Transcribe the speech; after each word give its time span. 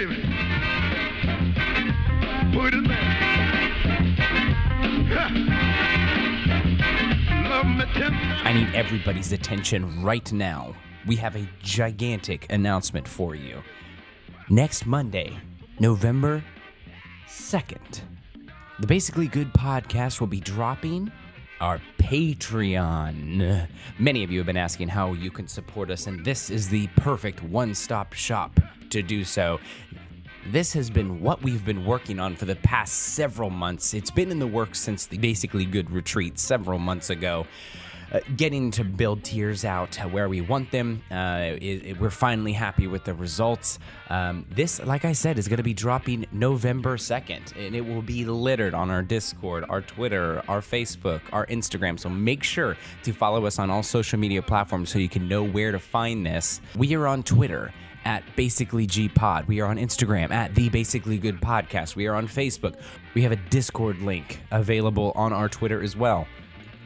Put 0.00 0.08
it 2.72 2.88
back. 2.88 3.20
I 8.42 8.52
need 8.54 8.74
everybody's 8.74 9.32
attention 9.32 10.02
right 10.02 10.32
now. 10.32 10.74
We 11.06 11.16
have 11.16 11.36
a 11.36 11.46
gigantic 11.62 12.50
announcement 12.50 13.06
for 13.06 13.34
you. 13.34 13.62
Next 14.48 14.86
Monday, 14.86 15.36
November 15.80 16.42
2nd, 17.28 18.00
the 18.78 18.86
Basically 18.86 19.28
Good 19.28 19.52
podcast 19.52 20.18
will 20.18 20.28
be 20.28 20.40
dropping 20.40 21.12
our 21.60 21.78
Patreon. 21.98 23.68
Many 23.98 24.24
of 24.24 24.30
you 24.30 24.38
have 24.38 24.46
been 24.46 24.56
asking 24.56 24.88
how 24.88 25.12
you 25.12 25.30
can 25.30 25.46
support 25.46 25.90
us, 25.90 26.06
and 26.06 26.24
this 26.24 26.48
is 26.48 26.70
the 26.70 26.86
perfect 26.96 27.42
one 27.42 27.74
stop 27.74 28.14
shop 28.14 28.58
to 28.90 29.02
do 29.02 29.24
so. 29.24 29.60
This 30.46 30.72
has 30.72 30.88
been 30.90 31.20
what 31.20 31.42
we've 31.42 31.64
been 31.64 31.84
working 31.84 32.18
on 32.18 32.34
for 32.34 32.46
the 32.46 32.56
past 32.56 32.94
several 32.94 33.50
months. 33.50 33.92
It's 33.94 34.10
been 34.10 34.30
in 34.30 34.38
the 34.38 34.46
works 34.46 34.78
since 34.80 35.06
the 35.06 35.18
Basically 35.18 35.64
Good 35.66 35.90
retreat 35.90 36.38
several 36.38 36.78
months 36.78 37.10
ago. 37.10 37.46
Uh, 38.12 38.18
getting 38.36 38.72
to 38.72 38.82
build 38.82 39.22
tiers 39.22 39.64
out 39.64 39.94
where 40.10 40.28
we 40.28 40.40
want 40.40 40.68
them. 40.72 41.00
Uh, 41.12 41.52
it- 41.60 41.62
it- 41.86 42.00
we're 42.00 42.10
finally 42.10 42.52
happy 42.52 42.88
with 42.88 43.04
the 43.04 43.14
results. 43.14 43.78
Um, 44.08 44.46
this, 44.50 44.82
like 44.84 45.04
I 45.04 45.12
said, 45.12 45.38
is 45.38 45.46
going 45.46 45.58
to 45.58 45.62
be 45.62 45.74
dropping 45.74 46.26
November 46.32 46.96
2nd, 46.96 47.54
and 47.56 47.76
it 47.76 47.82
will 47.86 48.02
be 48.02 48.24
littered 48.24 48.74
on 48.74 48.90
our 48.90 49.02
Discord, 49.02 49.64
our 49.68 49.80
Twitter, 49.80 50.42
our 50.48 50.60
Facebook, 50.60 51.20
our 51.32 51.46
Instagram. 51.46 52.00
So 52.00 52.08
make 52.08 52.42
sure 52.42 52.76
to 53.04 53.12
follow 53.12 53.46
us 53.46 53.60
on 53.60 53.70
all 53.70 53.84
social 53.84 54.18
media 54.18 54.42
platforms 54.42 54.90
so 54.90 54.98
you 54.98 55.08
can 55.08 55.28
know 55.28 55.44
where 55.44 55.70
to 55.70 55.78
find 55.78 56.26
this. 56.26 56.60
We 56.76 56.96
are 56.96 57.06
on 57.06 57.22
Twitter 57.22 57.72
at 58.04 58.24
Basically 58.36 58.86
G 58.86 59.08
Pod. 59.08 59.46
We 59.46 59.60
are 59.60 59.66
on 59.66 59.76
Instagram 59.76 60.30
at 60.30 60.54
The 60.54 60.68
Basically 60.68 61.18
Good 61.18 61.40
Podcast. 61.40 61.96
We 61.96 62.06
are 62.06 62.14
on 62.14 62.26
Facebook. 62.28 62.80
We 63.14 63.22
have 63.22 63.32
a 63.32 63.36
Discord 63.36 64.00
link 64.00 64.40
available 64.50 65.12
on 65.14 65.32
our 65.32 65.48
Twitter 65.48 65.82
as 65.82 65.96
well. 65.96 66.26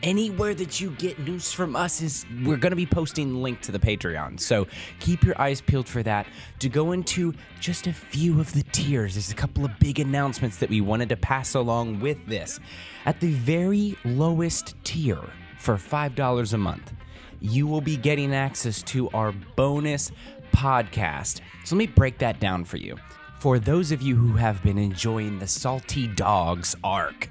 Anywhere 0.02 0.54
that 0.54 0.80
you 0.80 0.90
get 0.90 1.18
news 1.20 1.50
from 1.50 1.74
us 1.74 2.02
is 2.02 2.26
we're 2.44 2.58
going 2.58 2.72
to 2.72 2.76
be 2.76 2.84
posting 2.84 3.42
link 3.42 3.62
to 3.62 3.72
the 3.72 3.78
Patreon. 3.78 4.38
So 4.38 4.66
keep 5.00 5.22
your 5.24 5.40
eyes 5.40 5.62
peeled 5.62 5.88
for 5.88 6.02
that. 6.02 6.26
To 6.58 6.68
go 6.68 6.92
into 6.92 7.32
just 7.58 7.86
a 7.86 7.92
few 7.92 8.38
of 8.38 8.52
the 8.52 8.64
tiers, 8.64 9.14
there's 9.14 9.30
a 9.30 9.34
couple 9.34 9.64
of 9.64 9.70
big 9.78 10.00
announcements 10.00 10.58
that 10.58 10.68
we 10.68 10.82
wanted 10.82 11.08
to 11.08 11.16
pass 11.16 11.54
along 11.54 12.00
with 12.00 12.26
this. 12.26 12.60
At 13.06 13.20
the 13.20 13.32
very 13.32 13.96
lowest 14.04 14.74
tier 14.84 15.20
for 15.58 15.76
$5 15.76 16.52
a 16.52 16.58
month, 16.58 16.92
you 17.40 17.66
will 17.66 17.80
be 17.80 17.96
getting 17.96 18.34
access 18.34 18.82
to 18.82 19.08
our 19.10 19.32
bonus 19.56 20.12
podcast. 20.54 21.40
So 21.64 21.74
let 21.74 21.78
me 21.78 21.86
break 21.86 22.18
that 22.18 22.40
down 22.40 22.64
for 22.64 22.76
you. 22.76 22.96
For 23.38 23.58
those 23.58 23.92
of 23.92 24.00
you 24.00 24.16
who 24.16 24.34
have 24.36 24.62
been 24.62 24.78
enjoying 24.78 25.38
the 25.38 25.46
Salty 25.46 26.06
Dogs 26.06 26.74
arc, 26.82 27.28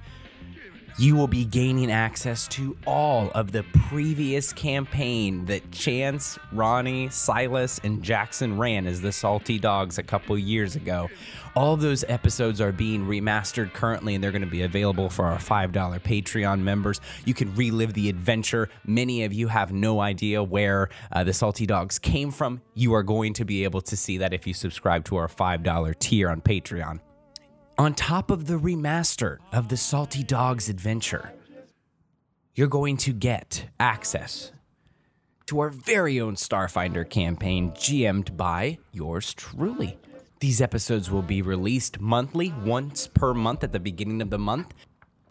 you 0.97 1.15
will 1.15 1.27
be 1.27 1.43
gaining 1.43 1.91
access 1.91 2.47
to 2.47 2.77
all 2.85 3.31
of 3.33 3.51
the 3.51 3.63
previous 3.87 4.53
campaign 4.53 5.45
that 5.45 5.71
Chance, 5.71 6.37
Ronnie, 6.51 7.09
Silas, 7.09 7.79
and 7.83 8.03
Jackson 8.03 8.57
ran 8.57 8.85
as 8.85 9.01
the 9.01 9.11
Salty 9.11 9.57
Dogs 9.57 9.97
a 9.97 10.03
couple 10.03 10.37
years 10.37 10.75
ago. 10.75 11.09
All 11.55 11.77
those 11.77 12.03
episodes 12.07 12.61
are 12.61 12.71
being 12.71 13.05
remastered 13.05 13.73
currently, 13.73 14.13
and 14.13 14.23
they're 14.23 14.31
going 14.31 14.43
to 14.43 14.47
be 14.47 14.63
available 14.63 15.09
for 15.09 15.25
our 15.25 15.37
$5 15.37 15.71
Patreon 16.01 16.59
members. 16.59 17.01
You 17.25 17.33
can 17.33 17.53
relive 17.55 17.93
the 17.93 18.09
adventure. 18.09 18.69
Many 18.85 19.23
of 19.23 19.33
you 19.33 19.47
have 19.47 19.71
no 19.71 19.99
idea 19.99 20.43
where 20.43 20.89
uh, 21.11 21.23
the 21.23 21.33
Salty 21.33 21.65
Dogs 21.65 21.97
came 21.97 22.29
from. 22.31 22.61
You 22.75 22.93
are 22.93 23.03
going 23.03 23.33
to 23.33 23.45
be 23.45 23.63
able 23.63 23.81
to 23.81 23.97
see 23.97 24.19
that 24.19 24.33
if 24.33 24.45
you 24.45 24.53
subscribe 24.53 25.05
to 25.05 25.15
our 25.15 25.27
$5 25.27 25.99
tier 25.99 26.29
on 26.29 26.41
Patreon 26.41 26.99
on 27.77 27.93
top 27.93 28.29
of 28.29 28.45
the 28.45 28.59
remaster 28.59 29.37
of 29.51 29.69
the 29.69 29.77
Salty 29.77 30.23
Dogs 30.23 30.69
Adventure, 30.69 31.33
you're 32.55 32.67
going 32.67 32.97
to 32.97 33.13
get 33.13 33.65
access 33.79 34.51
to 35.47 35.59
our 35.59 35.69
very 35.69 36.19
own 36.21 36.35
Starfinder 36.35 37.09
campaign, 37.09 37.71
GM'd 37.71 38.37
by 38.37 38.77
yours 38.91 39.33
truly. 39.33 39.97
These 40.39 40.61
episodes 40.61 41.09
will 41.09 41.21
be 41.23 41.41
released 41.41 41.99
monthly, 41.99 42.53
once 42.63 43.07
per 43.07 43.33
month 43.33 43.63
at 43.63 43.71
the 43.71 43.79
beginning 43.79 44.21
of 44.21 44.29
the 44.29 44.37
month. 44.37 44.73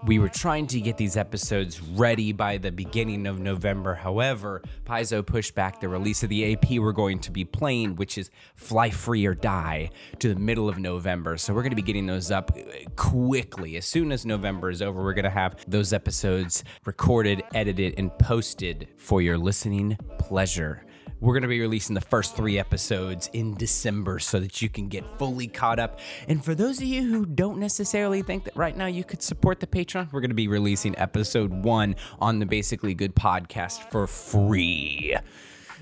We 0.05 0.19
were 0.19 0.29
trying 0.29 0.67
to 0.69 0.81
get 0.81 0.97
these 0.97 1.17
episodes 1.17 1.81
ready 1.81 2.33
by 2.33 2.59
the 2.59 2.73
beginning 2.73 3.25
of 3.25 3.39
November. 3.39 3.95
However, 3.95 4.61
Paizo 4.85 5.25
pushed 5.25 5.55
back 5.55 5.79
the 5.79 5.89
release 5.89 6.25
of 6.25 6.29
the 6.29 6.53
AP 6.53 6.71
we're 6.71 6.91
going 6.91 7.21
to 7.21 7.31
be 7.31 7.45
playing, 7.45 7.95
which 7.95 8.19
is 8.19 8.29
Fly 8.57 8.91
Free 8.91 9.25
or 9.25 9.37
Die, 9.37 9.91
to 10.19 10.35
the 10.35 10.41
middle 10.41 10.69
of 10.69 10.79
November. 10.79 11.37
So 11.37 11.55
we're 11.55 11.63
going 11.63 11.71
to 11.71 11.77
be 11.77 11.83
getting 11.83 12.07
those 12.07 12.33
up 12.33 12.51
uh, 12.57 12.91
quickly. 12.97 13.77
As 13.77 13.87
soon 13.87 14.11
as 14.11 14.27
November 14.27 14.71
is 14.71 14.83
over, 14.83 15.01
we're 15.01 15.15
going 15.15 15.23
to 15.23 15.31
have 15.31 15.57
those 15.69 15.93
episodes 15.93 16.65
recorded, 16.85 17.45
edited, 17.55 17.95
and 17.97 18.11
posted 18.19 18.89
for 18.97 19.23
your 19.23 19.39
listening 19.39 19.97
pleasure. 20.19 20.85
We're 21.23 21.35
going 21.35 21.43
to 21.43 21.49
be 21.49 21.61
releasing 21.61 21.95
the 21.95 22.01
first 22.01 22.35
three 22.35 22.59
episodes 22.59 23.31
in 23.33 23.55
December 23.55 24.19
so 24.19 24.41
that 24.41 24.61
you 24.61 24.69
can 24.69 24.89
get 24.89 25.05
fully 25.21 25.47
caught 25.47 25.79
up. 25.79 26.01
And 26.27 26.45
for 26.45 26.53
those 26.53 26.79
of 26.79 26.85
you 26.85 27.05
who 27.05 27.25
don't 27.25 27.59
necessarily 27.59 28.23
think 28.23 28.43
that 28.43 28.57
right 28.57 28.77
now 28.77 28.87
you 28.87 29.05
could 29.05 29.23
support 29.23 29.61
the 29.61 29.69
Patreon, 29.69 30.13
we're 30.13 30.21
going 30.21 30.31
to 30.31 30.35
be 30.35 30.49
releasing 30.49 30.99
episode 30.99 31.53
one 31.53 31.95
on 32.19 32.41
the 32.41 32.47
Basically 32.47 32.93
Good 32.93 33.15
podcast 33.15 33.89
for 33.93 34.09
free. 34.09 35.17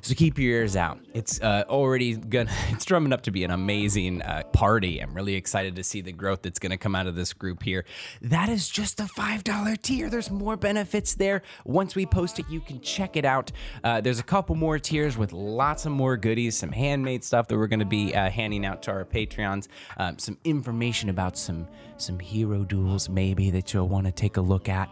So 0.03 0.15
keep 0.15 0.39
your 0.39 0.53
ears 0.53 0.77
out. 0.77 0.99
It's 1.15 1.41
uh, 1.41 1.65
already 1.69 2.17
gonna. 2.17 2.51
It's 2.71 2.85
drumming 2.85 3.13
up 3.13 3.23
to 3.23 3.31
be 3.31 3.45
an 3.45 3.51
amazing 3.51 4.23
uh, 4.23 4.45
party. 4.53 5.01
I'm 5.01 5.13
really 5.13 5.35
excited 5.35 5.77
to 5.77 5.85
see 5.85 6.01
the 6.01 6.13
growth 6.13 6.43
that's 6.43 6.59
gonna 6.59 6.79
come 6.79 6.95
out 6.95 7.07
of 7.07 7.15
this 7.15 7.33
group 7.33 7.63
here. 7.63 7.85
That 8.23 8.49
is 8.49 8.69
just 8.69 9.01
a 9.01 9.07
five 9.07 9.45
dollar 9.45 9.77
tier. 9.77 10.09
There's 10.09 10.31
more 10.31 10.57
benefits 10.57 11.15
there. 11.15 11.43
Once 11.65 11.95
we 11.95 12.07
post 12.07 12.39
it, 12.39 12.47
you 12.49 12.61
can 12.61 12.81
check 12.81 13.17
it 13.17 13.25
out. 13.25 13.53
Uh, 13.85 14.01
there's 14.01 14.19
a 14.21 14.25
couple 14.25 14.55
more 14.55 14.79
tiers 14.79 15.19
with 15.19 15.33
lots 15.33 15.85
of 15.85 15.93
more 15.93 16.17
goodies, 16.17 16.57
some 16.57 16.73
handmade 16.73 17.25
stuff 17.25 17.49
that 17.49 17.57
we're 17.59 17.67
gonna 17.67 17.85
be 17.85 18.15
uh, 18.15 18.31
handing 18.31 18.65
out 18.65 18.83
to 18.83 18.93
our 18.93 19.05
Patreons. 19.05 19.69
Um, 19.99 20.19
some 20.19 20.39
information 20.45 21.11
about 21.11 21.37
some 21.37 21.69
some 21.97 22.19
hero 22.19 22.65
duels 22.65 23.09
maybe 23.09 23.51
that 23.51 23.75
you'll 23.75 23.89
want 23.89 24.07
to 24.07 24.13
take 24.13 24.37
a 24.37 24.41
look 24.41 24.69
at 24.69 24.91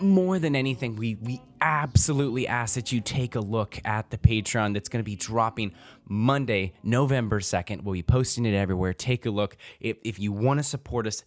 more 0.00 0.38
than 0.38 0.56
anything, 0.56 0.96
we 0.96 1.16
we 1.16 1.40
absolutely 1.60 2.46
ask 2.46 2.74
that 2.74 2.92
you 2.92 3.00
take 3.00 3.34
a 3.34 3.40
look 3.40 3.80
at 3.84 4.10
the 4.10 4.18
Patreon 4.18 4.74
that's 4.74 4.88
going 4.88 5.00
to 5.00 5.04
be 5.04 5.16
dropping 5.16 5.72
Monday, 6.06 6.74
November 6.82 7.40
2nd. 7.40 7.82
We'll 7.82 7.94
be 7.94 8.02
posting 8.02 8.44
it 8.44 8.54
everywhere. 8.54 8.92
Take 8.92 9.24
a 9.24 9.30
look. 9.30 9.56
If, 9.80 9.96
if 10.04 10.18
you 10.18 10.30
want 10.30 10.60
to 10.60 10.64
support 10.64 11.06
us, 11.06 11.24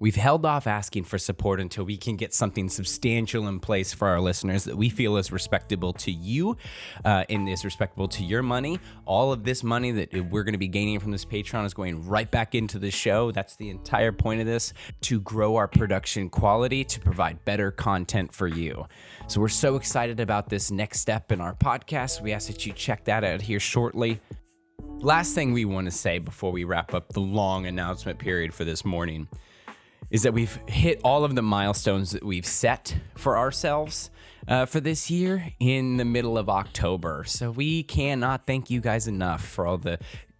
we've 0.00 0.16
held 0.16 0.46
off 0.46 0.66
asking 0.66 1.04
for 1.04 1.18
support 1.18 1.60
until 1.60 1.84
we 1.84 1.96
can 1.96 2.16
get 2.16 2.32
something 2.32 2.68
substantial 2.68 3.48
in 3.48 3.60
place 3.60 3.92
for 3.92 4.08
our 4.08 4.20
listeners 4.20 4.64
that 4.64 4.76
we 4.76 4.88
feel 4.88 5.16
is 5.16 5.32
respectable 5.32 5.92
to 5.92 6.10
you 6.10 6.56
uh, 7.04 7.24
and 7.28 7.48
is 7.48 7.64
respectable 7.64 8.08
to 8.08 8.24
your 8.24 8.42
money. 8.42 8.78
All 9.04 9.32
of 9.32 9.44
this 9.44 9.62
money 9.62 9.90
that 9.92 10.12
we're 10.30 10.44
going 10.44 10.52
to 10.52 10.58
be 10.58 10.68
gaining 10.68 11.00
from 11.00 11.10
this 11.10 11.24
Patreon 11.24 11.64
is 11.64 11.74
going 11.74 12.06
right 12.06 12.30
back 12.30 12.54
into 12.54 12.78
the 12.78 12.90
show. 12.90 13.30
That's 13.32 13.56
the 13.56 13.70
entire 13.70 14.12
point 14.12 14.40
of 14.40 14.46
this 14.46 14.72
to 15.02 15.20
grow 15.20 15.56
our 15.56 15.68
production 15.68 16.30
quality, 16.30 16.84
to 16.84 17.00
provide 17.00 17.44
better 17.44 17.70
content 17.70 18.32
for 18.32 18.46
you. 18.46 18.86
So 19.26 19.40
we're 19.40 19.48
so 19.48 19.76
excited 19.76 20.20
about 20.20 20.48
this 20.48 20.70
next 20.70 21.00
step 21.00 21.32
in 21.32 21.40
our 21.40 21.54
podcast. 21.54 22.22
We 22.22 22.32
ask 22.32 22.48
that 22.48 22.64
you 22.66 22.72
check 22.72 23.04
that 23.04 23.24
out 23.24 23.42
here 23.42 23.60
shortly. 23.60 24.20
Last 25.00 25.34
thing 25.34 25.52
we 25.52 25.64
want 25.64 25.84
to 25.84 25.90
say 25.90 26.18
before 26.18 26.50
we 26.50 26.64
wrap 26.64 26.94
up 26.94 27.12
the 27.12 27.20
long 27.20 27.66
announcement 27.66 28.18
period 28.18 28.52
for 28.52 28.64
this 28.64 28.84
morning 28.84 29.28
is 30.10 30.22
that 30.22 30.32
we've 30.32 30.58
hit 30.66 31.00
all 31.04 31.24
of 31.24 31.34
the 31.34 31.42
milestones 31.42 32.12
that 32.12 32.24
we've 32.24 32.46
set 32.46 32.96
for 33.16 33.36
ourselves 33.36 34.10
uh, 34.46 34.66
for 34.66 34.80
this 34.80 35.10
year 35.10 35.52
in 35.60 35.96
the 35.96 36.04
middle 36.04 36.38
of 36.38 36.48
October. 36.48 37.24
So 37.26 37.50
we 37.50 37.82
cannot 37.82 38.46
thank 38.46 38.70
you 38.70 38.80
guys 38.80 39.06
enough 39.06 39.44
for 39.44 39.66
all 39.66 39.78
the 39.78 39.98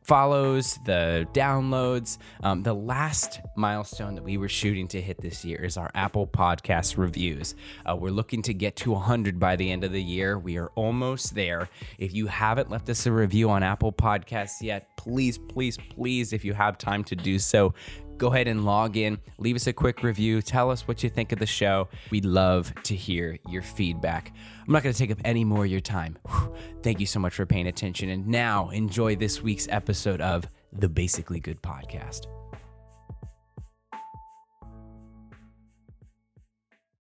follows, 0.08 0.78
the 0.86 1.28
downloads. 1.34 2.16
Um, 2.42 2.62
the 2.62 2.72
last 2.72 3.40
milestone 3.56 4.14
that 4.14 4.24
we 4.24 4.38
were 4.38 4.48
shooting 4.48 4.88
to 4.88 5.02
hit 5.02 5.20
this 5.20 5.44
year 5.44 5.62
is 5.62 5.76
our 5.76 5.90
Apple 5.94 6.26
Podcast 6.26 6.96
reviews. 6.96 7.54
Uh, 7.84 7.94
we're 7.94 8.08
looking 8.08 8.40
to 8.42 8.54
get 8.54 8.74
to 8.76 8.92
100 8.92 9.38
by 9.38 9.54
the 9.56 9.70
end 9.70 9.84
of 9.84 9.92
the 9.92 10.02
year. 10.02 10.38
We 10.38 10.56
are 10.56 10.68
almost 10.76 11.34
there. 11.34 11.68
If 11.98 12.14
you 12.14 12.26
haven't 12.26 12.70
left 12.70 12.88
us 12.88 13.04
a 13.04 13.12
review 13.12 13.50
on 13.50 13.62
Apple 13.62 13.92
Podcasts 13.92 14.62
yet, 14.62 14.96
please, 14.96 15.36
please, 15.36 15.76
please, 15.90 16.32
if 16.32 16.42
you 16.42 16.54
have 16.54 16.78
time 16.78 17.04
to 17.04 17.14
do 17.14 17.38
so, 17.38 17.74
go 18.18 18.28
ahead 18.28 18.48
and 18.48 18.64
log 18.64 18.96
in, 18.96 19.18
leave 19.38 19.56
us 19.56 19.66
a 19.66 19.72
quick 19.72 20.02
review, 20.02 20.42
tell 20.42 20.70
us 20.70 20.86
what 20.86 21.02
you 21.02 21.08
think 21.08 21.32
of 21.32 21.38
the 21.38 21.46
show. 21.46 21.88
We'd 22.10 22.24
love 22.24 22.72
to 22.82 22.94
hear 22.94 23.38
your 23.48 23.62
feedback. 23.62 24.32
I'm 24.66 24.72
not 24.72 24.82
going 24.82 24.92
to 24.92 24.98
take 24.98 25.10
up 25.10 25.18
any 25.24 25.44
more 25.44 25.64
of 25.64 25.70
your 25.70 25.80
time. 25.80 26.18
Whew. 26.28 26.54
Thank 26.82 27.00
you 27.00 27.06
so 27.06 27.20
much 27.20 27.34
for 27.34 27.46
paying 27.46 27.66
attention. 27.66 28.10
And 28.10 28.26
now 28.26 28.68
enjoy 28.70 29.16
this 29.16 29.42
week's 29.42 29.68
episode 29.70 30.20
of 30.20 30.44
the 30.72 30.88
Basically 30.88 31.40
Good 31.40 31.62
Podcast. 31.62 32.26